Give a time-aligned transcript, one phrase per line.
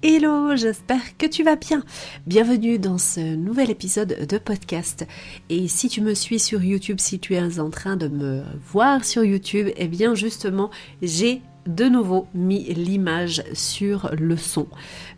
[0.00, 1.82] Hello, j'espère que tu vas bien.
[2.24, 5.04] Bienvenue dans ce nouvel épisode de podcast.
[5.48, 9.04] Et si tu me suis sur YouTube, si tu es en train de me voir
[9.04, 10.70] sur YouTube, eh bien justement,
[11.02, 14.68] j'ai de nouveau mis l'image sur le son.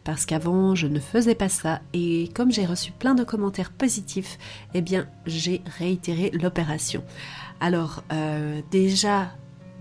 [0.03, 1.83] Parce qu'avant, je ne faisais pas ça.
[1.93, 4.39] Et comme j'ai reçu plein de commentaires positifs,
[4.73, 7.05] eh bien, j'ai réitéré l'opération.
[7.61, 9.31] Alors, euh, déjà,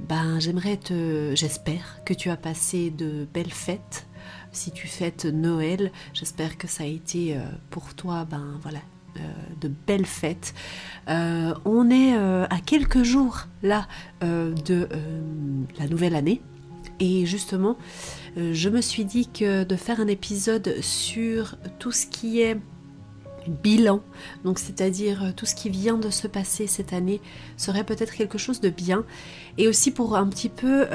[0.10, 1.32] ben, j'aimerais te...
[1.36, 4.09] J'espère que tu as passé de belles fêtes
[4.52, 8.80] si tu fêtes Noël, j'espère que ça a été euh, pour toi, ben voilà,
[9.18, 9.20] euh,
[9.62, 10.54] de belles fêtes.
[11.10, 13.88] Euh, on est à quelques jours là
[14.22, 14.88] de
[15.80, 16.42] la nouvelle année.
[17.02, 17.78] Et justement,
[18.36, 22.58] je me suis dit que de faire un épisode sur tout ce qui est
[23.48, 24.02] bilan,
[24.44, 27.22] donc c'est-à-dire tout ce qui vient de se passer cette année,
[27.56, 29.06] serait peut-être quelque chose de bien.
[29.58, 30.88] Et aussi pour un petit peu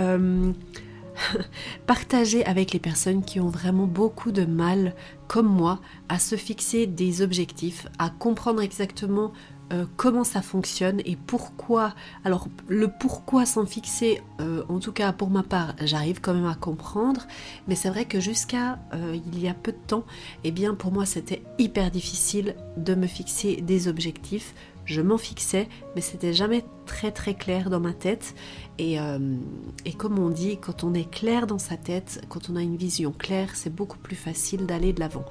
[1.86, 4.95] partager avec les personnes qui ont vraiment beaucoup de mal,
[5.28, 9.33] comme moi, à se fixer des objectifs, à comprendre exactement
[9.72, 11.94] euh, comment ça fonctionne et pourquoi.
[12.25, 16.47] Alors le pourquoi s'en fixer, euh, en tout cas pour ma part, j'arrive quand même
[16.47, 17.27] à comprendre,
[17.66, 20.05] mais c'est vrai que jusqu'à euh, il y a peu de temps,
[20.44, 25.68] eh bien pour moi c'était hyper difficile de me fixer des objectifs je m'en fixais,
[25.94, 28.34] mais c'était jamais très très clair dans ma tête.
[28.80, 29.36] Euh,
[29.84, 32.76] et, comme on dit, quand on est clair dans sa tête, quand on a une
[32.76, 35.24] vision claire, c'est beaucoup plus facile d'aller de l'avant.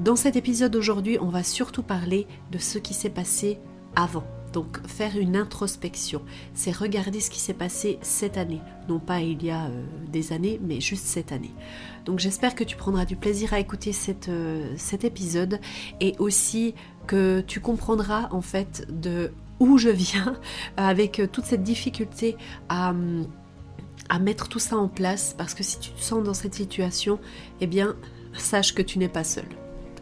[0.00, 3.58] Dans cet épisode d'aujourd'hui, on va surtout parler de ce qui s'est passé
[3.94, 4.24] avant.
[4.54, 6.22] Donc faire une introspection,
[6.54, 10.32] c'est regarder ce qui s'est passé cette année, non pas il y a euh, des
[10.32, 11.50] années, mais juste cette année.
[12.04, 13.90] Donc j'espère que tu prendras du plaisir à écouter
[14.28, 15.58] euh, cet épisode
[16.00, 20.36] et aussi que tu comprendras en fait de où je viens
[20.76, 22.36] avec toute cette difficulté
[22.68, 22.92] à,
[24.08, 27.18] à mettre tout ça en place parce que si tu te sens dans cette situation,
[27.60, 27.96] eh bien
[28.32, 29.46] sache que tu n'es pas seul.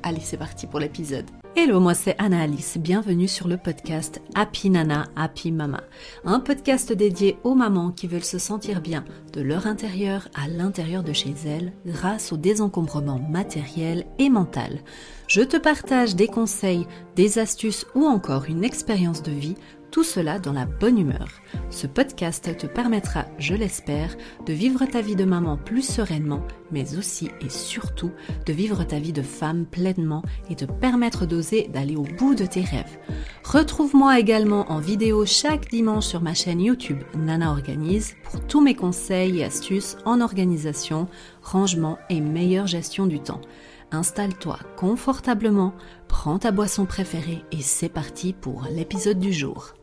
[0.02, 1.26] Allez, c'est parti pour l'épisode.
[1.54, 5.82] Hello, moi c'est Anna Alice, bienvenue sur le podcast Happy Nana, Happy Mama,
[6.24, 9.04] un podcast dédié aux mamans qui veulent se sentir bien
[9.34, 14.80] de leur intérieur à l'intérieur de chez elles grâce au désencombrement matériel et mental.
[15.28, 16.86] Je te partage des conseils,
[17.16, 19.56] des astuces ou encore une expérience de vie
[19.92, 21.28] tout cela dans la bonne humeur.
[21.68, 24.16] Ce podcast te permettra, je l'espère,
[24.46, 28.10] de vivre ta vie de maman plus sereinement, mais aussi et surtout
[28.46, 32.46] de vivre ta vie de femme pleinement et te permettre d'oser d'aller au bout de
[32.46, 32.98] tes rêves.
[33.44, 38.74] Retrouve-moi également en vidéo chaque dimanche sur ma chaîne YouTube Nana Organise pour tous mes
[38.74, 41.06] conseils et astuces en organisation,
[41.42, 43.42] rangement et meilleure gestion du temps.
[43.90, 45.74] Installe-toi confortablement,
[46.08, 49.74] prends ta boisson préférée et c'est parti pour l'épisode du jour.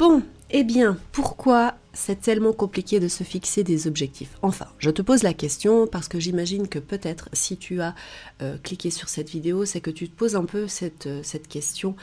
[0.00, 4.30] Bon, eh bien, pourquoi c'est tellement compliqué de se fixer des objectifs?
[4.40, 7.94] Enfin, je te pose la question parce que j'imagine que peut-être si tu as
[8.40, 11.96] euh, cliqué sur cette vidéo, c'est que tu te poses un peu cette, euh, question.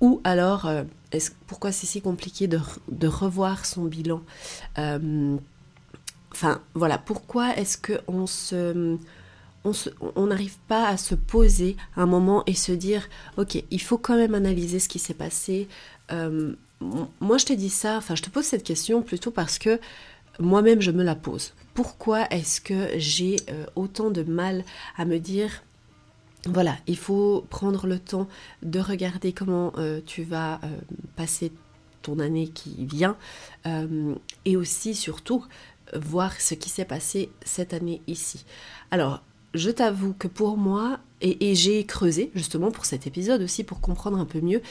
[0.00, 0.82] Ou alors, euh,
[1.12, 4.20] est pourquoi c'est si compliqué de, revoir son bilan?
[4.76, 8.26] Enfin, voilà, pourquoi est-ce qu'on
[10.16, 14.16] on n'arrive pas à se poser un moment et se dire, ok, il faut quand
[14.16, 15.68] même analyser ce qui s'est passé,
[16.80, 19.80] moi je te dis ça, enfin je te pose cette question plutôt parce que
[20.38, 21.54] moi-même je me la pose.
[21.74, 24.64] Pourquoi est-ce que j'ai euh, autant de mal
[24.96, 25.62] à me dire
[26.46, 28.28] voilà, il faut prendre le temps
[28.62, 30.68] de regarder comment euh, tu vas euh,
[31.16, 31.52] passer
[32.02, 33.16] ton année qui vient
[34.44, 35.44] et aussi surtout
[35.94, 38.44] voir ce qui s'est passé cette année ici.
[38.90, 39.20] Alors,
[39.52, 44.18] je t'avoue que pour moi, et j'ai creusé justement pour cet épisode aussi pour comprendre
[44.18, 44.62] un peu mieux,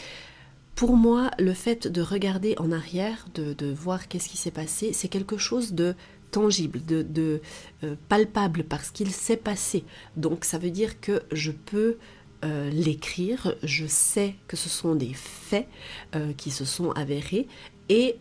[0.77, 5.07] pour moi, le fait de regarder en arrière, de, voir qu'est-ce qui s'est passé, c'est
[5.07, 5.95] quelque chose de
[6.29, 7.41] tangible, de,
[7.83, 9.83] euh, palpable parce qu'il s'est passé.
[10.17, 11.97] Donc ça veut dire que je peux
[12.45, 15.67] euh, l'écrire, je sais que ce sont des faits
[16.15, 17.47] euh, qui se sont avérés
[17.89, 18.17] et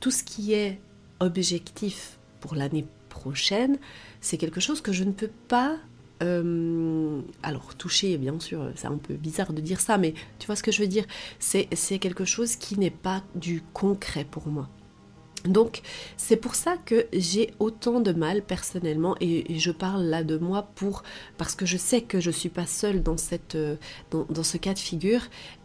[0.00, 0.80] tout ce qui est
[1.20, 3.78] objectif pour l'année prochaine,
[4.20, 5.78] c'est quelque chose que je ne peux pas
[6.22, 10.56] euh, alors, toucher, bien sûr, c'est un peu bizarre de dire ça, mais tu vois
[10.56, 11.04] ce que je veux dire?
[11.38, 14.68] C'est quelque chose qui n'est pas du concret pour moi.
[15.44, 15.80] Donc,
[16.18, 20.68] c'est pour ça que j'ai autant de mal personnellement, et, je parle là de moi
[20.74, 21.02] pour
[21.38, 25.22] parce que je sais que je ne suis pas seule dans, ce cas de figure,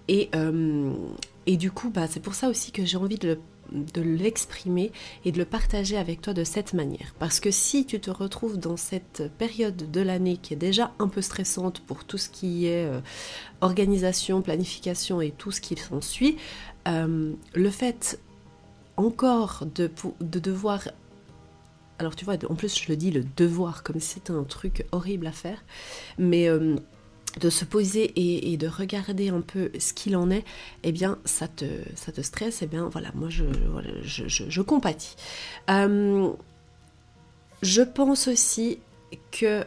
[0.08, 0.94] et, euh,
[1.46, 3.40] et du coup, bah, c'est pour ça aussi que j'ai envie de le
[3.76, 4.92] de l'exprimer
[5.24, 7.14] et de le partager avec toi de cette manière.
[7.20, 11.08] Parce que si tu te retrouves dans cette période de l'année qui est déjà un
[11.08, 13.02] peu stressante pour tout ce qui est euh,
[13.62, 16.38] organisation, planification et tout ce qui s'ensuit,
[16.88, 18.20] euh, le fait
[18.98, 19.92] encore de,
[20.22, 20.88] de devoir
[21.98, 24.86] alors tu vois, en plus je le dis le devoir, comme si c'était un truc
[24.92, 25.64] horrible à faire,
[26.18, 26.76] mais euh,
[27.40, 30.44] de se poser et, de regarder un peu ce qu'il en est,
[30.84, 31.66] eh bien ça te,
[31.96, 33.44] ça stresse, eh bien voilà, moi je,
[34.04, 35.16] je, compatis.
[35.70, 36.32] Euh,
[37.62, 38.80] je pense aussi
[39.32, 39.64] que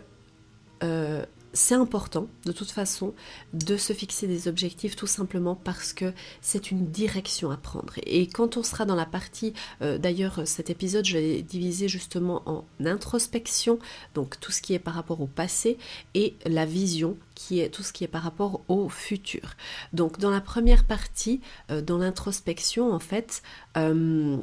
[0.83, 1.25] euh,
[1.59, 3.15] c'est important de toute façon
[3.53, 7.95] de se fixer des objectifs tout simplement parce que c'est une direction à prendre.
[8.07, 12.43] Et quand on sera dans la partie, euh, d'ailleurs cet épisode je l'ai divisé justement
[12.47, 13.81] en introspection,
[14.15, 15.79] donc tout ce qui est par rapport au passé,
[16.15, 19.55] et la vision qui est tout ce qui est par rapport au futur.
[19.93, 21.41] Donc dans la première partie,
[21.73, 23.43] euh, dans l'introspection en fait,
[23.77, 24.37] euh,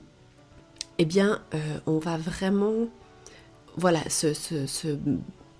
[0.98, 1.42] eh bien
[1.86, 2.90] on va vraiment
[3.78, 4.34] voilà, ce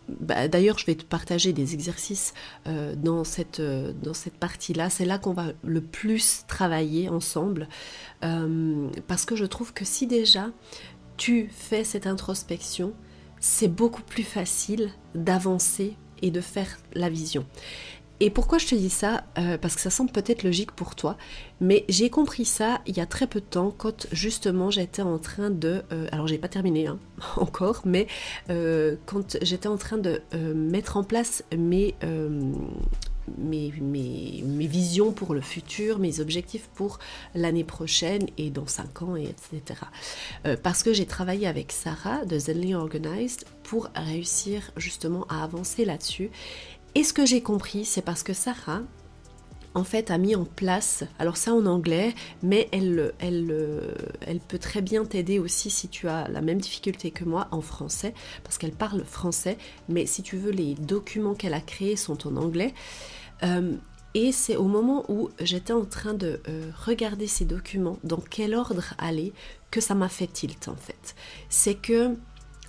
[0.08, 2.34] bah, d'ailleurs, je vais te partager des exercices
[2.68, 4.90] euh, dans cette, euh, dans cette partie-là.
[4.90, 7.68] C'est là, qu'on va le plus travailler ensemble.
[8.24, 10.52] Euh, parce que je trouve que si déjà
[11.18, 12.94] tu fais cette introspection,
[13.40, 17.46] c'est beaucoup plus facile d'avancer et de faire la vision.
[18.20, 21.18] Et pourquoi je te dis ça euh, Parce que ça semble peut-être logique pour toi,
[21.60, 25.18] mais j'ai compris ça il y a très peu de temps quand justement j'étais en
[25.18, 25.84] train de...
[25.92, 26.98] Euh, alors j'ai pas terminé hein,
[27.38, 28.08] encore, mais
[28.50, 30.22] euh, quand j'étais en train de
[30.54, 31.94] mettre en place mes,
[34.68, 37.00] visions pour le futur, mes objectifs pour
[37.34, 39.82] l'année prochaine et dans 5 ans, et etc.
[40.64, 46.30] parce que j'ai travaillé avec Sarah de Zenly Organized pour réussir justement à avancer là-dessus.
[46.96, 48.82] Et ce que j'ai compris, c'est parce que Sarah,
[49.74, 54.82] en fait, a mis en place, alors ça en anglais, mais elle, elle, peut très
[54.82, 58.14] bien t'aider aussi si tu as la même difficulté que moi en français,
[58.46, 59.58] parce qu'elle parle français,
[59.90, 62.74] mais si tu veux, les documents qu'elle a créés sont en anglais.
[63.44, 63.74] Euh,
[64.14, 68.56] et c'est au moment où j'étais en train de euh, regarder ces documents, dans quel
[68.56, 69.34] ordre aller,
[69.72, 71.16] que ça m'a fait tilt en fait.
[71.50, 72.16] C'est que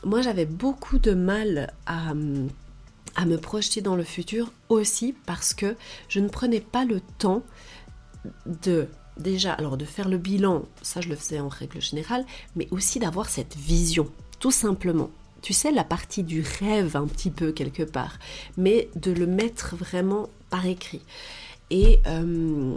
[0.03, 2.15] moi j'avais beaucoup de mal à
[3.17, 5.77] à me projeter dans le futur aussi parce que
[6.09, 7.43] je ne prenais pas le temps
[8.47, 12.25] de déjà alors de faire le bilan, ça je le faisais en règle générale,
[12.55, 15.11] mais aussi d'avoir cette vision, tout simplement.
[15.43, 18.19] Tu sais, la partie du rêve un petit peu quelque part,
[18.57, 21.03] mais de le mettre vraiment par écrit.
[21.71, 22.77] Et, euh,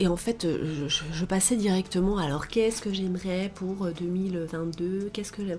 [0.00, 5.30] et en fait, euh, je, passais directement, alors qu'est-ce que j'aimerais pour 2022 euh, Qu'est-ce
[5.30, 5.58] que j'aime?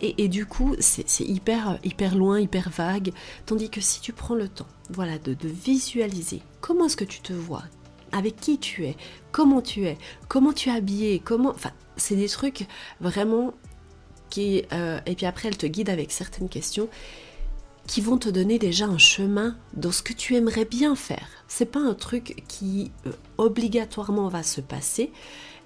[0.00, 3.12] Et, du coup, c'est hyper, hyper loin, hyper vague.
[3.46, 7.32] Tandis que si tu prends le temps, voilà, de, visualiser comment est-ce que tu te
[7.32, 7.64] vois,
[8.12, 8.96] avec qui tu es,
[9.32, 9.98] comment tu es,
[10.28, 11.50] comment tu es habillé, comment...
[11.50, 12.68] Enfin, c'est des trucs
[13.00, 13.54] vraiment
[14.30, 14.62] qui...
[14.72, 16.88] Euh, et puis après, elle te guide avec certaines questions
[17.90, 21.26] qui vont te donner déjà un chemin dans ce que tu aimerais bien faire.
[21.48, 25.10] C'est pas un truc qui euh, obligatoirement va se passer.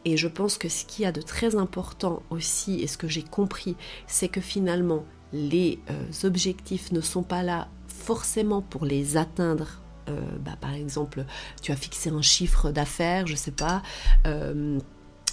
[0.06, 3.08] Et je pense que ce qui y a de très important aussi, et ce que
[3.08, 3.76] j'ai compris,
[4.06, 5.04] c'est que finalement,
[5.34, 9.82] les euh, objectifs ne sont pas là forcément pour les atteindre.
[10.08, 11.26] Euh, bah, par exemple,
[11.60, 13.82] tu as fixé un chiffre d'affaires, je sais pas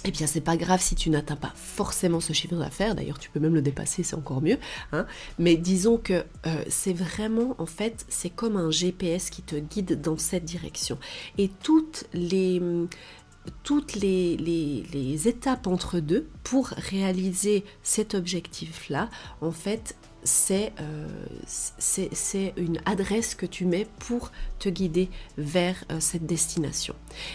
[0.04, 3.30] eh bien c'est pas grave si tu n'atteins pas forcément ce chiffre d'affaires, d'ailleurs tu
[3.30, 4.58] peux même le dépasser, c'est encore mieux,
[4.92, 5.06] hein.
[5.38, 10.00] mais disons que euh, c'est vraiment, en fait, c'est comme un GPS qui te guide
[10.00, 10.98] dans cette direction.
[11.38, 12.60] Et toutes les
[13.62, 19.08] toutes les, étapes entre deux pour réaliser cet objectif-là,
[19.40, 19.96] en fait,
[20.50, 21.06] euh,
[21.78, 26.94] c'est une adresse que tu mets pour te guider vers euh, cette destination.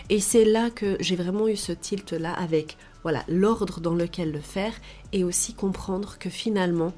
[0.09, 4.39] Et c'est là que j'ai vraiment eu ce tilt-là avec voilà l'ordre dans lequel le
[4.39, 4.73] faire
[5.11, 6.93] et aussi comprendre que finalement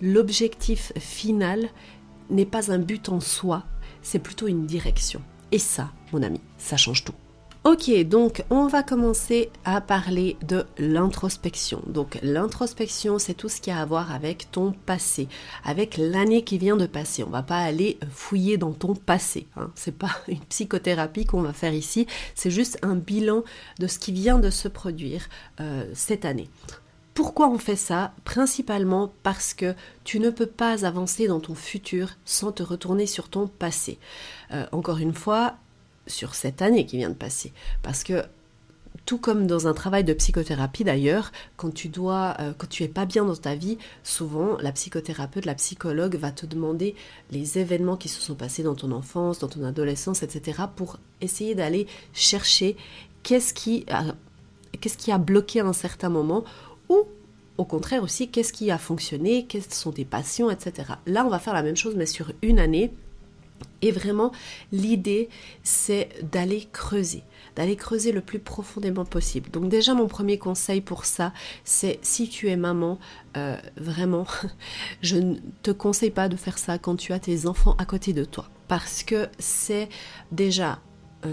[0.00, 1.68] l'objectif final
[2.30, 3.64] n'est pas un but en soi,
[4.02, 5.22] c'est plutôt une direction.
[5.52, 7.14] Et ça, mon ami, ça change tout.
[7.66, 11.82] Ok, donc on va commencer à parler de l'introspection.
[11.88, 15.26] Donc l'introspection, c'est tout ce qui a à voir avec ton passé,
[15.64, 17.24] avec l'année qui vient de passer.
[17.24, 19.48] On va pas aller fouiller dans ton passé.
[19.56, 19.72] Hein.
[19.74, 22.06] C'est pas une psychothérapie qu'on va faire ici.
[22.36, 23.42] C'est juste un bilan
[23.80, 25.28] de ce qui vient de se produire
[25.60, 26.48] euh, cette année.
[27.14, 28.12] Pourquoi on fait ça?
[28.22, 33.28] Principalement parce que tu ne peux pas avancer dans ton futur sans te retourner sur
[33.28, 33.98] ton passé.
[34.52, 35.56] Euh, encore une fois,
[36.06, 37.52] sur cette année qui vient de passer.
[37.82, 38.22] Parce que
[39.06, 42.88] tout comme dans un travail de psychothérapie d'ailleurs, quand tu dois, euh, quand tu es
[42.88, 46.94] pas bien dans ta vie, souvent la psychothérapeute, la psychologue va te demander
[47.30, 50.62] les événements qui se sont passés dans ton enfance, dans ton adolescence, etc.
[50.74, 52.76] pour essayer d'aller chercher
[53.22, 53.86] qu'est-ce qui
[54.80, 56.44] qu'est-ce qui a bloqué à un certain moment
[56.88, 57.04] ou
[57.58, 60.92] au contraire aussi qu'est-ce qui a fonctionné, quelles sont tes passions, etc.
[61.06, 62.92] Là, on va faire la même chose mais sur une année
[63.82, 64.32] Et vraiment,
[64.72, 65.28] l'idée,
[65.62, 67.22] c'est d'aller creuser,
[67.56, 69.50] d'aller creuser le plus profondément possible.
[69.50, 71.32] Donc déjà, mon premier conseil pour ça,
[71.64, 72.98] c'est si tu es maman,
[73.36, 74.26] euh, vraiment,
[75.02, 78.12] je ne te conseille pas de faire ça quand tu as tes enfants à côté
[78.12, 78.48] de toi.
[78.66, 79.88] Parce que c'est
[80.32, 80.80] déjà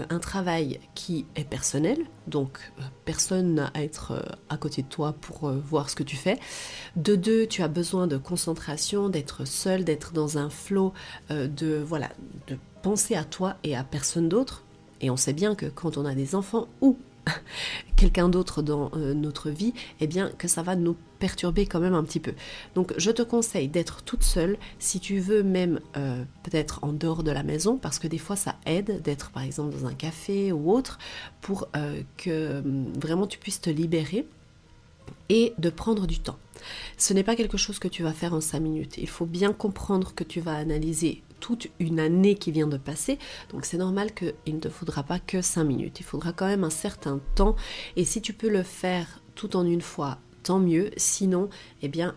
[0.08, 4.88] un travail qui est personnel, donc euh, personne n'a à être euh, à côté de
[4.88, 6.38] toi pour voir ce que tu fais.
[6.96, 10.92] De deux, tu as besoin de concentration, d'être seul, d'être dans un flot,
[11.30, 12.10] de voilà,
[12.46, 14.64] de penser à toi et à personne d'autre.
[15.00, 16.98] Et on sait bien que quand on a des enfants ou
[17.96, 21.94] quelqu'un d'autre dans euh, notre vie, eh bien que ça va nous perturber quand même
[21.94, 22.34] un petit peu.
[22.74, 27.22] Donc je te conseille d'être toute seule si tu veux même euh, peut-être en dehors
[27.22, 30.52] de la maison parce que des fois ça aide d'être par exemple dans un café
[30.52, 30.98] ou autre
[31.40, 34.26] pour euh, que hum, vraiment tu puisses te libérer
[35.30, 36.36] et de prendre du temps.
[36.98, 38.98] Ce n'est pas quelque chose que tu vas faire en 5 minutes.
[38.98, 43.18] Il faut bien comprendre que tu vas analyser toute une année qui vient de passer.
[43.50, 46.00] Donc c'est normal qu'il ne te faudra pas que 5 minutes.
[46.00, 47.56] Il faudra quand même un certain temps.
[47.96, 50.90] Et si tu peux le faire tout en une fois, tant mieux.
[50.96, 51.50] Sinon,
[51.82, 52.14] eh bien,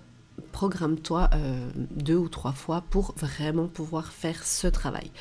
[0.52, 5.12] programme-toi euh, deux ou trois fois pour vraiment pouvoir faire ce travail.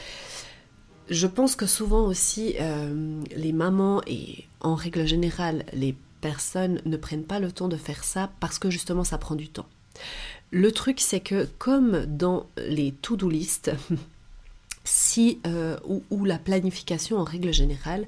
[1.09, 6.97] Je pense que souvent aussi, euh, les mamans et en règle générale, les personnes ne
[6.97, 9.67] prennent pas le temps de faire ça parce que justement ça prend du temps.
[10.51, 13.71] Le truc, c'est que comme dans les to-do list,
[14.85, 15.77] si, euh,
[16.11, 18.07] ou, la planification en règle générale,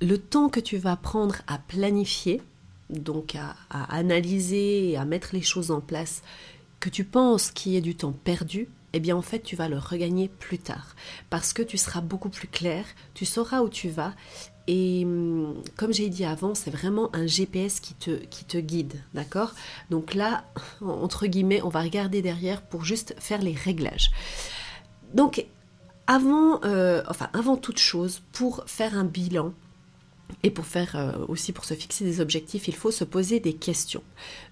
[0.00, 2.40] le temps que tu vas prendre à planifier,
[2.90, 6.22] donc à, analyser et à mettre les choses en place,
[6.80, 9.68] que tu penses qu'il y ait du temps perdu, eh bien en fait tu vas
[9.68, 10.94] le regagner plus tard.
[11.28, 14.14] Parce que tu seras beaucoup plus clair, tu sauras où tu vas.
[14.66, 19.02] Et hum, comme j'ai dit avant, c'est vraiment un GPS qui te, qui te guide,
[19.14, 19.54] d'accord?
[19.90, 20.44] Donc là,
[20.80, 24.10] entre guillemets, on va regarder derrière pour juste faire les réglages.
[25.14, 25.44] Donc,
[26.06, 29.52] avant, euh, enfin, avant toute chose, pour faire un bilan,
[30.42, 33.54] et pour faire euh, aussi pour se fixer des objectifs, il faut se poser des
[33.54, 34.02] questions.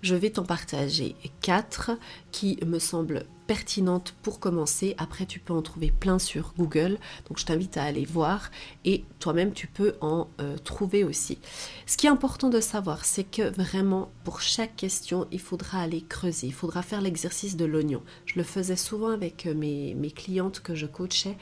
[0.03, 1.91] Je vais t'en partager quatre
[2.33, 4.95] qui me semblent pertinentes pour commencer.
[4.99, 8.51] Après, tu peux en trouver plein sur Google, donc je t'invite à aller voir
[8.85, 11.39] et toi-même tu peux en euh, trouver aussi.
[11.87, 16.05] Ce qui est important de savoir, c'est que vraiment pour chaque question, il faudra aller
[16.07, 18.03] creuser, il faudra faire l'exercice de l'oignon.
[18.27, 21.39] Je le faisais souvent avec euh, mes, mes clientes que je coachais.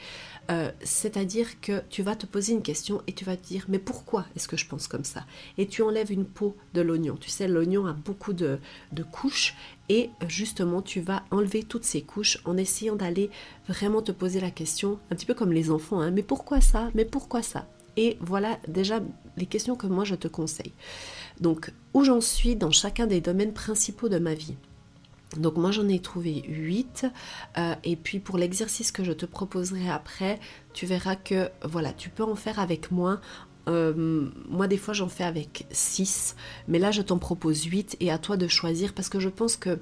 [0.49, 3.79] Euh, c'est-à-dire que tu vas te poser une question et tu vas te dire mais
[3.79, 5.25] pourquoi est-ce que je pense comme ça?
[5.57, 7.17] Et tu enlèves une peau de l'oignon.
[7.19, 8.59] Tu sais, l'oignon a beaucoup de,
[9.11, 9.55] couches
[9.89, 13.29] et justement tu vas enlever toutes ces couches en essayant d'aller
[13.67, 16.89] vraiment te poser la question, un petit peu comme les enfants, hein, mais pourquoi ça?
[16.93, 17.67] Mais pourquoi ça?
[17.95, 19.01] Et voilà déjà
[19.37, 20.73] les questions que moi je te conseille.
[21.41, 24.55] Donc où j'en suis dans chacun des domaines principaux de ma vie?
[25.35, 27.05] Donc moi j'en ai trouvé 8
[27.57, 30.39] euh, et puis pour l'exercice que je te proposerai après,
[30.73, 33.19] tu verras que voilà, tu peux en faire avec moins.
[33.67, 36.35] Euh, moi des fois j'en fais avec 6,
[36.69, 39.57] mais là je t'en propose 8 et à toi de choisir parce que je pense
[39.57, 39.79] que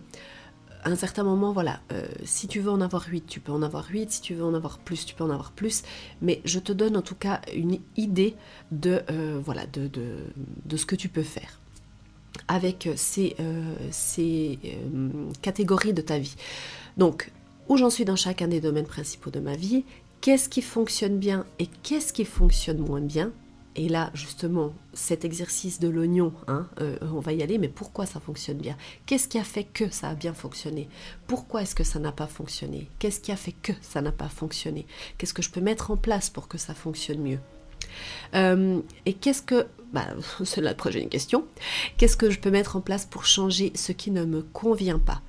[0.83, 3.63] à un certain moment, voilà, euh, si tu veux en avoir 8, tu peux en
[3.63, 5.81] avoir 8, si tu veux en avoir plus, tu peux en avoir plus,
[6.21, 8.35] mais je te donne en tout cas une idée
[8.71, 9.01] de,
[9.43, 11.59] voilà, de, de ce que tu peux faire
[12.47, 13.75] avec ces, euh,
[14.19, 15.09] euh,
[15.41, 16.35] catégories de ta vie.
[16.97, 17.31] Donc,
[17.67, 19.83] où j'en suis dans chacun des domaines principaux de ma vie,
[20.21, 23.31] qu'est-ce qui fonctionne bien et qu'est-ce qui fonctionne moins bien.
[23.77, 28.05] Et là, justement, cet exercice de l'oignon, hein, euh, on va y aller, mais pourquoi
[28.05, 28.77] ça fonctionne bien?
[29.05, 30.87] Qu'est-ce qui a fait que ça a bien fonctionné?
[31.27, 32.89] Pourquoi est-ce que ça n'a pas fonctionné?
[32.99, 34.85] Qu'est-ce qui a fait que ça n'a pas fonctionné?
[35.17, 37.39] Qu'est-ce que je peux mettre en place pour que ça fonctionne mieux?
[38.33, 40.07] Et qu'est-ce que bah,
[40.43, 41.45] c'est la prochaine question.
[41.97, 45.21] Qu'est-ce que je peux mettre en place pour changer ce qui ne me convient pas?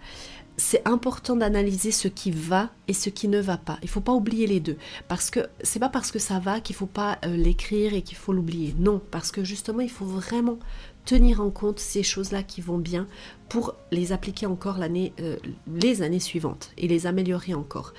[0.59, 3.79] C'est important d'analyser ce qui va et ce qui ne va pas.
[3.83, 4.79] Il ne faut pas oublier les deux.
[5.07, 8.01] Parce que c'est pas parce que ça va qu'il ne faut pas euh, l'écrire et
[8.01, 8.75] qu'il faut l'oublier.
[8.79, 10.59] Non, parce que justement, il faut vraiment
[11.05, 13.07] tenir en compte ces choses-là qui vont bien
[13.51, 15.37] pour les appliquer encore euh,
[15.69, 17.93] les années suivantes et les améliorer encore.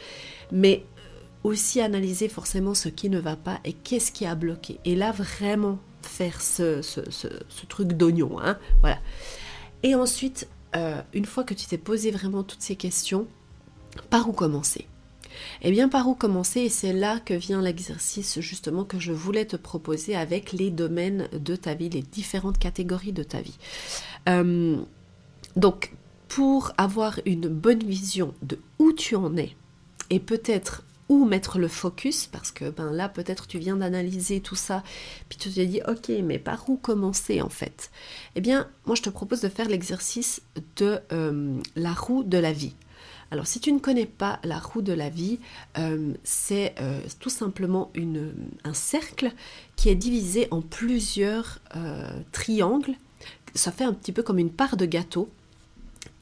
[0.52, 0.84] Mais
[1.48, 4.80] aussi analyser forcément ce qui ne va pas et qu'est-ce qui a bloqué.
[4.86, 6.82] Et là, vraiment, faire ce,
[7.68, 8.40] truc d'oignon.
[8.40, 9.00] Hein, voilà.
[9.84, 13.28] Et ensuite, euh, une fois que tu t'es posé vraiment toutes ces questions,
[14.10, 14.88] par où commencer?
[15.62, 16.62] Eh bien, par où commencer?
[16.62, 21.30] Et c'est là que vient l'exercice justement que je voulais te proposer avec les domaines
[21.32, 23.58] de ta vie, les différentes catégories de ta vie.
[24.28, 24.78] Euh,
[25.56, 25.94] donc,
[26.28, 29.56] pour avoir une bonne vision de où tu en es
[30.10, 34.56] et peut-être où mettre le focus, parce que ben là peut-être tu viens d'analyser tout
[34.56, 34.84] ça,
[35.30, 37.92] puis tu te dis ok mais par où commencer en fait?
[38.36, 40.42] Eh bien moi je te propose de faire l'exercice
[40.76, 42.76] de euh, la roue de la vie.
[43.30, 45.40] Alors si tu ne connais pas la roue de la vie,
[45.78, 48.34] euh, c'est euh, tout simplement une,
[48.64, 49.32] un cercle
[49.76, 51.60] qui est divisé en plusieurs
[52.32, 52.96] triangles.
[53.54, 55.30] Ça fait un petit peu comme une part de gâteau.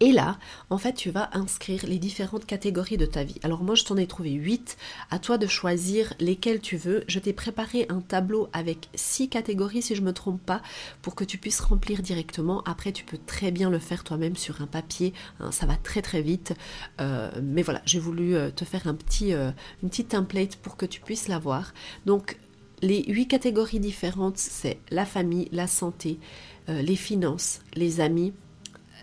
[0.01, 0.37] Et là,
[0.69, 3.39] en fait, tu vas inscrire les différentes catégories de ta vie.
[3.43, 4.75] Alors moi, je t'en ai trouvé 8.
[5.09, 7.05] À toi de choisir lesquelles tu veux.
[7.07, 10.61] Je t'ai préparé un tableau avec 6 catégories, si je ne me trompe pas,
[11.01, 12.61] pour que tu puisses remplir directement.
[12.65, 15.13] Après, tu peux très bien le faire toi-même sur un papier.
[15.39, 16.53] Hein, ça va très très vite.
[16.99, 20.75] Euh, mais voilà, j'ai voulu euh, te faire un petit, euh, une petite template pour
[20.75, 21.73] que tu puisses l'avoir.
[22.05, 22.37] Donc,
[22.81, 26.19] les 8 catégories différentes, c'est la famille, la santé,
[26.67, 28.33] les finances, les amis,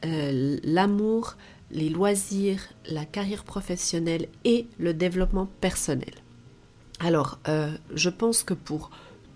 [0.05, 1.37] euh, l'amour,
[1.71, 6.15] les loisirs, la carrière professionnelle et le développement personnel.
[7.01, 8.91] Alors, euh, je pense que pour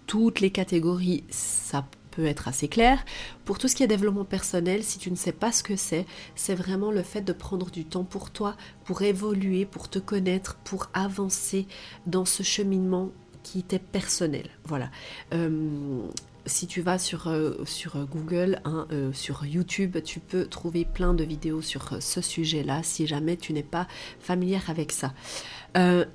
[0.07, 3.05] toutes les catégories, ça peut être assez clair.
[3.45, 6.07] Pour tout ce qui est développement personnel, si tu ne sais pas ce que c'est,
[6.35, 10.57] c'est vraiment le fait de prendre du temps pour toi, pour évoluer, pour te connaître,
[10.65, 11.67] pour avancer
[12.07, 13.11] dans ce cheminement
[13.43, 14.49] qui t'est personnel.
[14.65, 14.91] Voilà.
[15.35, 16.03] Euh,
[16.47, 21.13] si tu vas sur, euh, sur Google, hein, euh, sur YouTube, tu peux trouver plein
[21.13, 23.87] de vidéos sur euh, ce sujet-là si jamais tu n'es pas
[24.21, 25.13] familière avec ça.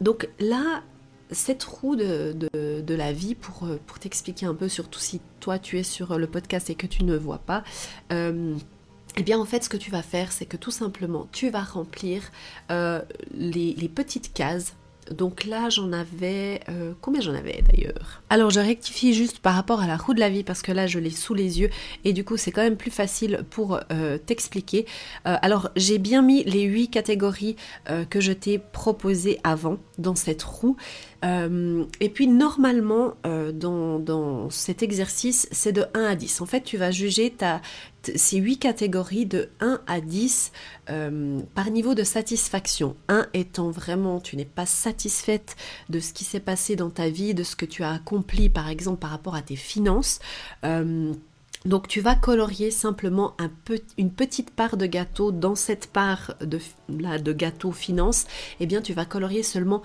[0.01, 0.81] donc là,
[1.29, 3.67] cette roue de, la vie, pour,
[3.99, 7.15] t'expliquer un peu, surtout si toi tu es sur le podcast et que tu ne
[7.15, 7.63] vois pas,
[8.09, 11.61] eh bien en fait ce que tu vas faire c'est que tout simplement tu vas
[11.61, 12.31] remplir
[12.69, 14.75] les petites cases
[15.11, 16.61] donc là, j'en avais...
[16.69, 18.21] Euh, combien j'en avais d'ailleurs?
[18.29, 20.87] Alors, je rectifie juste par rapport à la roue de la vie parce que là,
[20.87, 21.69] je l'ai sous les yeux
[22.03, 24.85] et du coup, c'est quand même plus facile pour euh, t'expliquer.
[25.27, 27.55] Euh, alors, j'ai bien mis les 8 catégories
[28.09, 30.77] que je t'ai proposées avant dans cette roue.
[31.23, 36.41] Et puis normalement, euh, dans, cet exercice, c'est de 1 à 10.
[36.41, 37.61] En fait, tu vas juger ta,
[38.15, 40.51] ces 8 catégories de 1 à 10
[40.89, 42.95] euh, par niveau de satisfaction.
[43.07, 45.55] 1 étant vraiment, tu n'es pas satisfaite
[45.89, 48.69] de ce qui s'est passé dans ta vie, de ce que tu as accompli, par
[48.69, 50.19] exemple, par rapport à tes finances.
[51.65, 56.35] donc tu vas colorier simplement un peu, une petite part de gâteau dans cette part
[56.41, 58.25] de, là, de gâteau finance.
[58.59, 59.83] Eh bien tu vas colorier seulement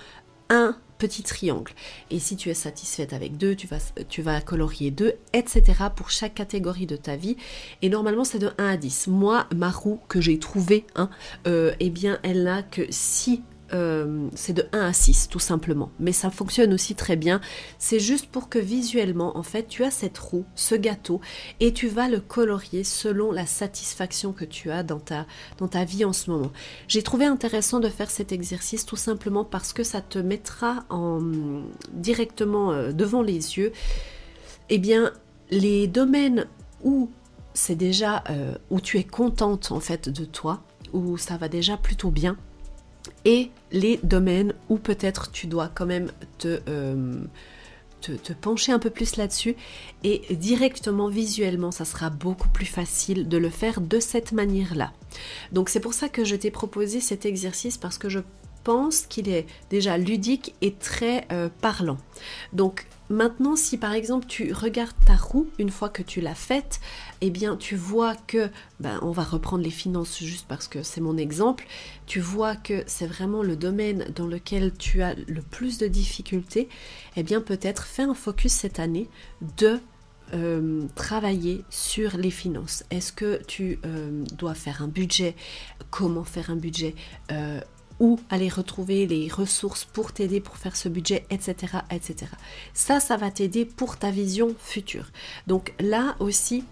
[0.49, 1.73] un petit triangle.
[2.11, 5.63] Et si tu es satisfaite avec deux, tu vas, tu vas colorier deux, etc.
[5.95, 7.37] pour chaque catégorie de ta vie.
[7.83, 9.09] Et normalement, c'est de 1 à 10.
[9.09, 11.11] Moi, ma roue que j'ai trouvée, hein,
[11.47, 15.91] euh, eh bien, elle n'a que 6 euh, c'est de 1 à 6 tout simplement.
[15.99, 17.41] Mais ça fonctionne aussi très bien.
[17.79, 21.21] C'est juste pour que visuellement, en fait, tu as cette roue, ce gâteau,
[21.61, 25.27] et tu vas le colorier selon la satisfaction que tu as dans ta,
[25.59, 26.53] dans ta vie en ce moment.
[26.89, 31.21] J'ai trouvé intéressant de faire cet exercice tout simplement parce que ça te mettra en,
[31.93, 33.73] directement euh, devant les yeux,
[34.69, 35.13] eh bien,
[35.51, 36.47] les domaines
[36.83, 37.11] où
[37.55, 41.77] c'est déjà, euh, où tu es contente en fait de toi, où ça va déjà
[41.77, 42.37] plutôt bien,
[43.73, 46.11] les domaines où peut-être tu dois quand même
[46.45, 47.25] euh,
[48.01, 49.57] te, te, pencher un peu plus là-dessus
[50.05, 54.93] et directement visuellement ça sera beaucoup plus facile de le faire de cette manière-là.
[55.53, 58.21] Donc c'est pour ça que je t'ai proposé cet exercice parce que je
[58.67, 61.99] pense qu'il est déjà ludique et très euh, parlant.
[62.53, 66.81] Donc Maintenant, si par exemple tu regardes ta roue une fois que tu l'as faite,
[67.21, 68.51] eh bien tu vois que,
[68.81, 71.67] ben, on va reprendre les finances juste parce que c'est mon exemple,
[72.07, 76.69] tu vois que c'est vraiment le domaine dans lequel tu as le plus de difficultés,
[77.15, 79.09] eh bien peut-être fais un focus cette année
[79.57, 79.79] de
[80.35, 82.83] euh, travailler sur les finances.
[82.91, 85.37] Est-ce que tu euh, dois faire un budget?
[85.93, 86.97] Comment faire un budget?
[88.01, 91.79] Où aller retrouver les ressources pour t'aider pour faire ce budget, etc.
[91.91, 92.27] etc.
[92.75, 95.11] Ça, ça va t'aider pour ta vision future.
[95.47, 96.65] Donc là aussi,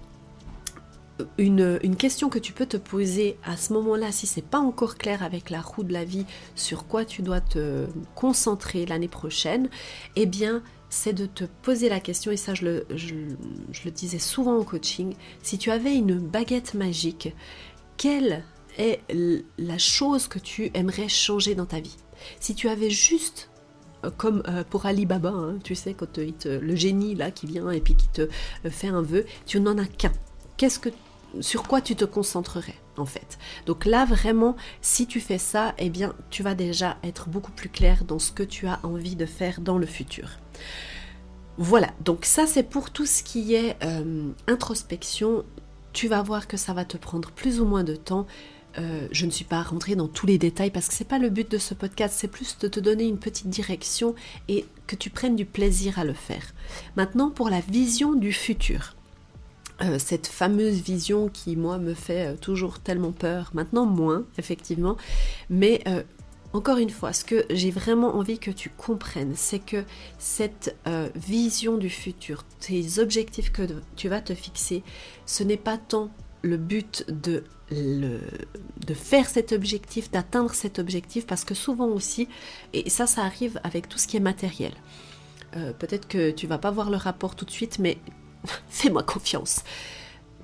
[1.38, 5.22] une, question que tu peux te poser à ce moment-là, si c'est pas encore clair
[5.22, 9.68] avec la roue de la vie sur quoi tu dois te concentrer l'année prochaine,
[10.16, 14.18] eh bien, c'est de te poser la question, et ça je le, je le disais
[14.18, 17.34] souvent au coaching, si tu avais une baguette magique,
[17.96, 18.44] quelle
[18.78, 19.00] est
[19.58, 21.96] la chose que tu aimerais changer dans ta vie
[22.40, 23.48] Si tu avais juste
[24.04, 27.70] euh, comme euh, pour Alibaba, hein, tu sais, quand euh, le génie là qui vient
[27.70, 28.28] et puis qui te
[28.68, 30.12] fait un vœu, tu n'en as qu'un.
[30.56, 30.88] Qu'est-ce que,
[31.40, 33.38] sur quoi tu te concentrerais en fait?
[33.66, 37.68] Donc là vraiment, si tu fais ça, eh bien, tu vas déjà être beaucoup plus
[37.68, 40.28] clair dans ce que tu as envie de faire dans le futur.
[41.56, 43.76] Voilà, donc ça c'est pour tout ce qui est
[44.48, 45.44] introspection.
[45.92, 48.26] Tu vas voir que ça va te prendre plus ou moins de temps.
[48.78, 51.30] Euh, je ne suis pas rentrée dans tous les détails parce que c'est pas le
[51.30, 54.14] but de ce podcast, c'est plus de te donner une petite direction
[54.48, 56.42] et que tu prennes du plaisir à le faire.
[56.96, 58.94] Maintenant, pour la vision du futur.
[59.82, 64.96] euh, cette fameuse vision qui, moi, me fait euh, toujours tellement peur, maintenant moins, effectivement,
[65.50, 65.82] mais
[66.52, 69.82] encore une fois, ce que j'ai vraiment envie que tu comprennes, c'est que
[70.18, 70.76] cette
[71.16, 73.62] vision du futur, tes objectifs que
[73.96, 74.84] tu vas te fixer,
[75.26, 76.10] ce n'est pas tant
[76.42, 82.28] le but de, de faire cet objectif, d'atteindre cet objectif, parce que souvent aussi,
[82.72, 84.72] et ça, ça arrive avec tout ce qui est matériel.
[85.78, 87.98] Peut-être que tu vas pas voir le rapport tout de suite, mais
[88.68, 89.62] fais-moi confiance.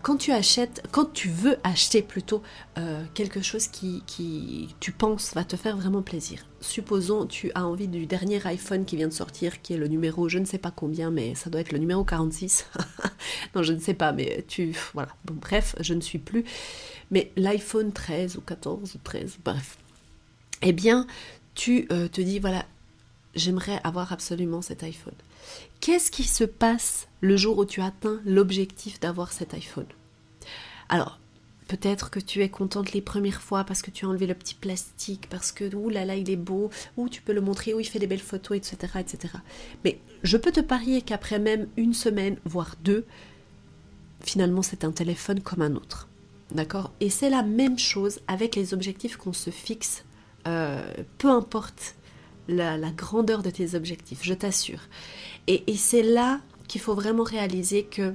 [0.03, 2.43] Quand tu achètes, quand tu veux acheter plutôt
[2.79, 6.47] euh, quelque chose qui, qui, tu penses, va te faire vraiment plaisir.
[6.63, 10.29] Supposons tu as envie du dernier iPhone qui vient de sortir, qui est le numéro,
[10.29, 12.67] je ne sais pas combien, mais ça doit être le numéro 46.
[13.55, 15.11] non, je ne sais pas, mais tu, voilà.
[15.27, 16.45] Bref, je ne suis plus.
[17.11, 19.77] Mais l'iPhone 13 ou 14 ou 13, bref.
[20.63, 21.07] Eh bien,
[21.55, 22.65] tu euh, te dis, voilà,
[23.35, 25.15] j'aimerais avoir absolument cet iPhone.
[25.81, 29.87] Qu'est-ce qui se passe le jour où tu atteins l'objectif d'avoir cet iPhone?
[30.89, 31.21] Alors,
[31.69, 34.55] peut-être que tu es contente les premières fois parce que tu as enlevé le petit
[34.55, 37.81] plastique, parce que ouh là là il est beau, ou tu peux le montrer, ou
[37.81, 38.95] il fait des belles photos, etc.
[38.99, 39.35] etc.
[39.85, 43.07] Mais je peux te parier qu'après même une semaine, voire deux,
[44.21, 46.09] finalement c'est un téléphone comme un autre.
[46.51, 46.93] D'accord?
[47.01, 50.05] Et c'est la même chose avec les objectifs qu'on se fixe,
[50.49, 50.83] euh,
[51.19, 51.95] peu importe
[52.51, 54.81] la, grandeur de tes objectifs, je t'assure.
[55.47, 58.15] Et, c'est là qu'il faut vraiment réaliser que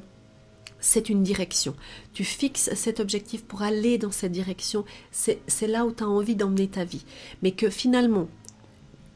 [0.80, 1.76] c'est une direction.
[2.14, 4.86] Tu fixes cet objectif pour aller dans cette direction.
[5.12, 7.06] C'est là où tu as envie d'emmener ta vie.
[7.42, 8.28] Mais que finalement,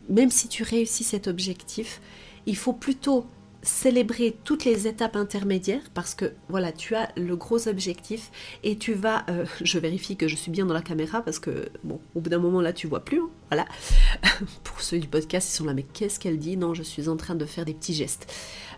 [0.09, 2.01] même si tu réussis cet objectif,
[2.45, 3.25] il faut plutôt
[3.61, 8.31] célébrer toutes les étapes intermédiaires parce que voilà, tu as le gros objectif
[8.63, 11.69] et tu vas, euh, je vérifie que je suis bien dans la caméra parce que
[11.83, 13.65] bon, au bout d'un moment là, tu vois plus, hein, voilà.
[14.63, 16.57] Pour ceux du podcast, ils sont là, mais qu'est-ce qu'elle dit?
[16.57, 18.31] Non, je suis en train de faire des petits gestes.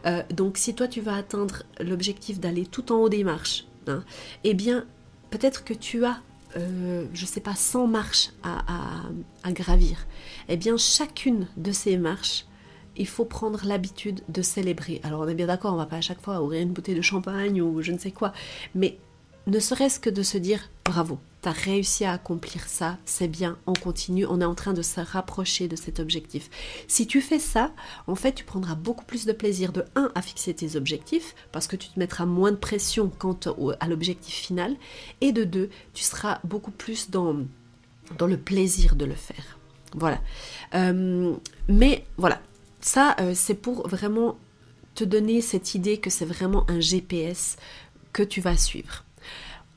[0.06, 4.04] Euh, donc, si toi tu vas atteindre l'objectif d'aller tout en haut des marches, hein,
[4.44, 4.86] eh bien,
[5.30, 6.22] peut-être que tu as
[6.58, 8.64] euh, je sais pas, 100 marches à,
[9.44, 10.06] à, gravir.
[10.50, 12.46] Eh bien, chacune de ces marches
[13.02, 15.02] il faut prendre l'habitude de célébrer.
[15.04, 17.02] Alors on est bien d'accord, on va pas à chaque fois ouvrir une bouteille de
[17.02, 18.32] champagne ou je ne sais quoi,
[18.76, 19.00] mais
[19.48, 23.58] ne serait-ce que de se dire bravo, tu as réussi à accomplir ça, c'est bien,
[23.66, 26.52] on continue, on est en train de se rapprocher de cet objectif.
[26.88, 27.72] Si tu fais ça,
[28.06, 31.66] en fait, tu prendras beaucoup plus de plaisir de 1 à fixer tes objectifs parce
[31.66, 33.40] que tu te mettras moins de pression quant
[33.80, 34.76] à l'objectif final
[35.22, 37.38] et de 2, tu seras beaucoup plus dans
[38.18, 39.58] dans le plaisir de le faire.
[39.94, 40.20] Voilà.
[40.76, 41.34] Euh,
[41.68, 42.42] mais voilà,
[42.82, 44.38] ça, euh, c'est pour vraiment
[44.96, 47.58] te donner cette idée que c'est vraiment un GPS
[48.14, 49.06] que tu vas suivre.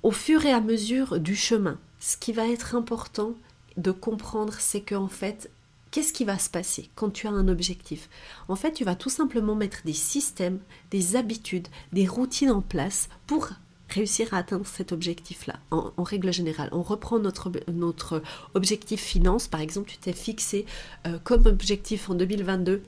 [0.02, 3.34] Au fur et à mesure du chemin, ce qui va être important
[3.76, 5.50] de comprendre, c'est qu'en fait,
[5.90, 8.08] qu'est-ce qui va se passer quand tu as un objectif?
[8.48, 10.58] En fait, tu vas tout simplement mettre des systèmes,
[10.90, 13.50] des habitudes, des routines en place pour
[13.88, 16.68] réussir à atteindre cet objectif-là, en, règle générale.
[16.72, 18.22] On reprend notre, notre
[18.54, 20.66] objectif finance, par exemple, tu t'es fixé
[21.06, 22.82] euh, comme objectif en 2022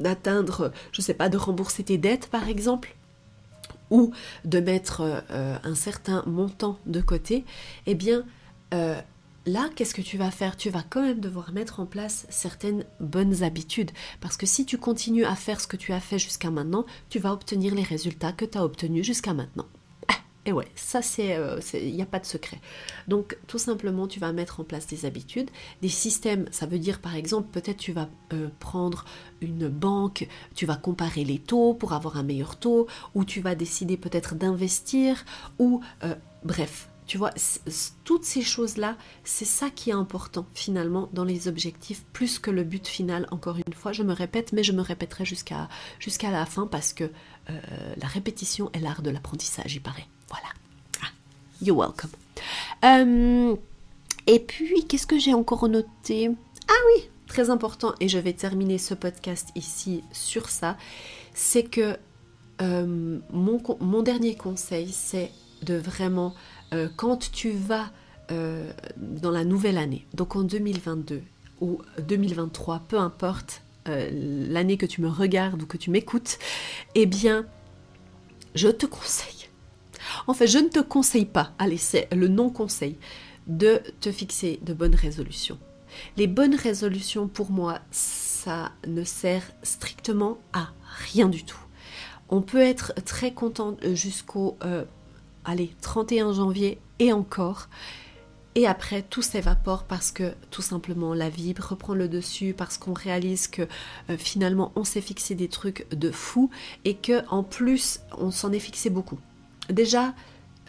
[0.00, 2.96] d'atteindre, je ne sais pas, de rembourser tes dettes par exemple,
[3.90, 4.12] ou
[4.44, 7.44] de mettre euh, un certain montant de côté,
[7.86, 8.24] eh bien
[8.74, 9.00] euh,
[9.46, 10.56] là, qu'est-ce que tu vas faire?
[10.56, 13.92] Tu vas quand même devoir mettre en place certaines bonnes habitudes.
[14.20, 17.18] Parce que si tu continues à faire ce que tu as fait jusqu'à maintenant, tu
[17.18, 19.66] vas obtenir les résultats que tu as obtenus jusqu'à maintenant.
[20.46, 22.60] Et ouais, ça c'est, euh, il n'y a pas de secret.
[23.08, 25.50] Donc tout simplement, tu vas mettre en place des habitudes,
[25.82, 26.46] des systèmes.
[26.52, 29.04] Ça veut dire par exemple, peut-être tu vas euh, prendre
[29.40, 33.56] une banque, tu vas comparer les taux pour avoir un meilleur taux, ou tu vas
[33.56, 35.24] décider peut-être d'investir,
[35.58, 36.88] ou euh, bref.
[37.06, 37.30] Tu vois,
[38.02, 42.64] toutes ces choses-là, c'est ça qui est important finalement dans les objectifs, plus que le
[42.64, 43.28] but final.
[43.30, 45.68] Encore une fois, je me répète, mais je me répéterai jusqu'à
[46.00, 47.08] jusqu'à la fin parce que
[47.46, 50.08] la répétition est l'art de l'apprentissage, il paraît.
[50.28, 50.48] Voilà.
[51.02, 51.08] Ah,
[51.62, 52.10] you're welcome.
[52.84, 53.56] Euh,
[54.26, 56.30] et puis, qu'est-ce que j'ai encore noté?
[56.68, 60.76] Ah oui, très important, et je vais terminer ce podcast ici sur ça,
[61.34, 61.96] c'est que
[62.62, 65.30] euh, mon, mon, dernier conseil, c'est
[65.62, 66.34] de vraiment,
[66.72, 67.90] euh, quand tu vas
[68.28, 71.22] dans la nouvelle année, donc en 2022
[71.60, 76.40] ou 2023, peu importe l'année que tu me regardes ou que tu m'écoutes,
[76.96, 77.46] eh bien,
[78.56, 79.45] je te conseille
[80.26, 82.98] en fait, je ne te conseille pas, allez, c'est le non-conseil,
[83.46, 85.58] de te fixer de bonnes résolutions.
[86.16, 90.68] Les bonnes résolutions, pour moi, ça ne sert strictement à
[91.12, 91.58] rien du tout.
[92.28, 94.84] On peut être très content jusqu'au euh,
[95.44, 97.68] allez, 31 janvier et encore.
[98.56, 102.94] Et après, tout s'évapore parce que tout simplement la vie reprend le dessus, parce qu'on
[102.94, 103.62] réalise que
[104.08, 106.50] euh, finalement on s'est fixé des trucs de fou
[106.84, 109.18] et que en plus on s'en est fixé beaucoup.
[109.70, 110.14] Déjà,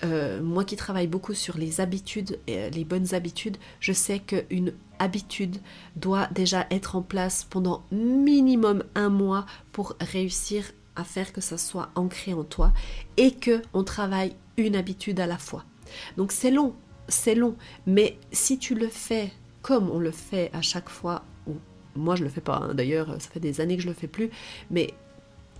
[0.03, 4.73] euh, moi qui travaille beaucoup sur les habitudes, euh, les bonnes habitudes, je sais qu'une
[4.99, 5.57] habitude
[5.95, 11.57] doit déjà être en place pendant minimum un mois pour réussir à faire que ça
[11.57, 12.73] soit ancré en toi
[13.17, 15.63] et que on travaille une habitude à la fois.
[16.15, 16.75] Donc c'est long,
[17.07, 17.55] c'est long,
[17.85, 19.31] mais si tu le fais
[19.61, 21.53] comme on le fait à chaque fois, ou
[21.95, 24.07] moi je le fais pas, hein, d'ailleurs ça fait des années que je le fais
[24.07, 24.29] plus,
[24.69, 24.93] mais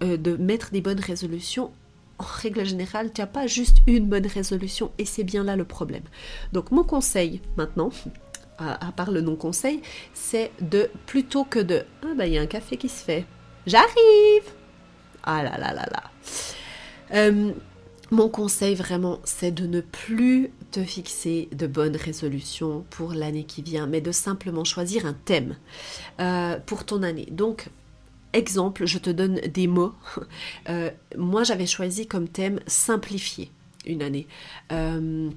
[0.04, 1.72] euh, de mettre des bonnes résolutions
[2.20, 5.66] en règle générale, tu n'as pas juste une bonne résolution et c'est bien là le
[5.66, 6.04] problème.
[6.54, 7.92] Donc mon conseil maintenant,
[8.58, 9.82] à, part le non-conseil,
[10.14, 13.26] c'est de plutôt que de ah bah il y a un café qui se fait,
[13.66, 14.44] j'arrive.
[15.24, 16.04] Ah là là là là.
[17.14, 17.52] Euh,
[18.10, 23.62] mon conseil vraiment, c'est de ne plus te fixer de bonnes résolutions pour l'année qui
[23.62, 25.58] vient, mais de simplement choisir un thème
[26.22, 27.28] euh, pour ton année.
[27.32, 27.70] Donc
[28.34, 29.94] Exemple, je te donne des mots.
[30.70, 33.52] Euh, moi, j'avais choisi comme thème simplifier
[33.86, 34.28] une année.
[34.74, 35.30] Euh,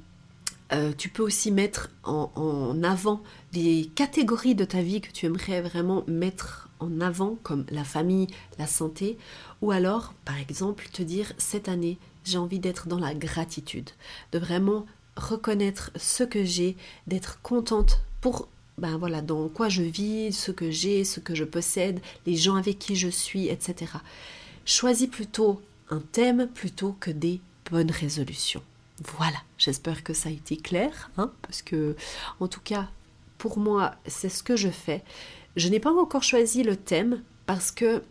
[0.72, 3.22] euh, tu peux aussi mettre en, avant
[3.52, 8.28] des catégories de ta vie que tu aimerais vraiment mettre en avant, comme la famille,
[8.58, 9.18] la santé,
[9.62, 13.90] ou alors, par exemple, te dire cette année, j'ai envie d'être dans la gratitude,
[14.32, 16.76] de vraiment reconnaître ce que j'ai,
[17.06, 18.48] d'être contente pour
[18.80, 22.56] ben voilà, dans quoi je vis, ce que j'ai, ce que je possède, les gens
[22.56, 23.92] avec qui je suis, etc.
[24.64, 27.40] Choisis plutôt un thème plutôt que des
[27.70, 28.62] bonnes résolutions.
[29.16, 31.94] Voilà, j'espère que ça a été clair, hein, parce que
[32.40, 32.88] en tout cas,
[33.38, 35.02] pour moi, c'est ce que je fais.
[35.56, 38.02] Je n'ai pas encore choisi le thème parce que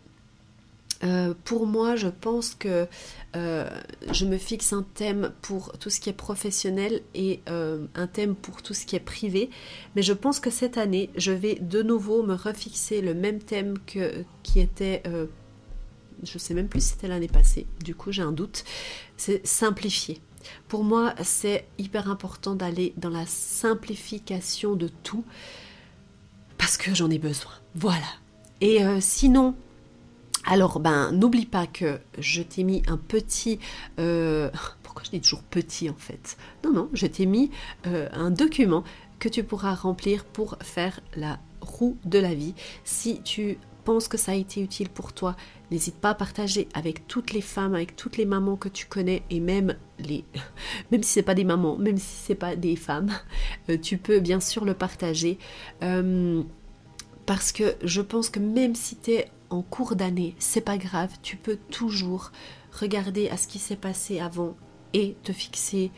[1.02, 2.86] euh, pour moi, je pense que
[3.36, 3.68] euh,
[4.12, 8.34] je me fixe un thème pour tout ce qui est professionnel et euh, un thème
[8.34, 9.50] pour tout ce qui est privé.
[9.96, 13.78] Mais je pense que cette année, je vais de nouveau me refixer le même thème
[13.86, 15.02] que, qui était...
[16.22, 18.64] je sais même plus si c'était l'année passée, du coup j'ai un doute.
[19.16, 20.20] C'est simplifier.
[20.68, 25.24] Pour moi, c'est hyper important d'aller dans la simplification de tout
[26.58, 27.52] parce que j'en ai besoin.
[27.74, 28.06] Voilà.
[28.60, 29.54] Et sinon,
[30.44, 33.58] alors, ben, n'oublie pas que je t'ai mis un petit...
[33.98, 34.50] Euh,
[34.82, 36.36] pourquoi je dis toujours petit en fait?
[36.64, 37.50] Non, non, je t'ai mis
[37.86, 38.84] euh, un document
[39.18, 42.54] que tu pourras remplir pour faire la roue de la vie.
[42.84, 45.36] Si tu penses que ça a été utile pour toi,
[45.70, 49.22] n'hésite pas à partager avec toutes les femmes, avec toutes les mamans que tu connais
[49.30, 50.24] et même les,
[50.90, 53.10] même si c'est pas des mamans, même si c'est pas des femmes,
[53.68, 55.38] euh, tu peux bien sûr le partager.
[57.26, 59.12] parce que je pense que même si tu
[59.50, 62.32] en cours d'année, c'est pas grave, tu peux toujours
[62.72, 64.56] regarder à ce qui s'est passé avant
[64.92, 65.90] et te fixer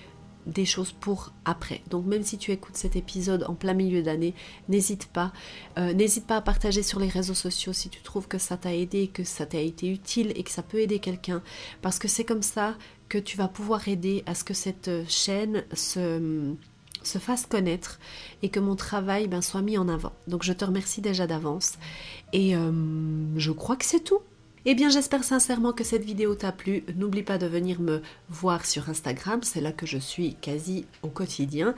[0.47, 1.83] des choses pour après.
[1.89, 4.35] Donc même si tu écoutes cet épisode en plein milieu d'année,
[4.69, 5.33] n'hésite pas.
[5.79, 8.75] Euh, n'hésite pas à partager sur les réseaux sociaux si tu trouves que ça t'a
[8.75, 11.43] aidé, que ça t'a été utile et que ça peut aider quelqu'un.
[11.81, 12.77] Parce que c'est comme ça
[13.09, 16.55] que tu vas pouvoir aider à ce que cette chaîne se
[17.07, 17.99] se fasse connaître
[18.43, 20.13] et que mon travail ben, soit mis en avant.
[20.27, 21.75] Donc je te remercie déjà d'avance
[22.33, 22.73] et euh,
[23.37, 24.21] je crois que c'est tout.
[24.65, 26.85] Eh bien j'espère sincèrement que cette vidéo t'a plu.
[26.97, 31.09] N'oublie pas de venir me voir sur Instagram, c'est là que je suis quasi au
[31.09, 31.75] quotidien.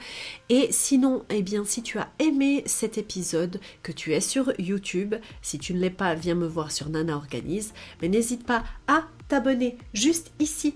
[0.49, 5.15] Et sinon, eh bien si tu as aimé cet épisode, que tu es sur YouTube,
[5.41, 7.73] si tu ne l'es pas, viens me voir sur Nana Organise.
[8.01, 10.75] Mais n'hésite pas à t'abonner juste ici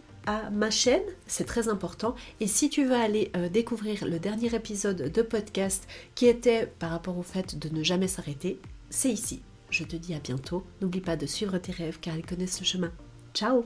[0.51, 2.15] ma chaîne, c'est très important.
[2.39, 6.91] Et si tu veux aller euh, découvrir le dernier épisode de podcast qui était par
[6.91, 9.41] rapport au fait de ne jamais s'arrêter, c'est ici.
[9.69, 10.63] Je te dis à bientôt.
[10.81, 12.91] N'oublie pas de suivre tes rêves car ils connaissent le chemin.
[13.33, 13.65] Ciao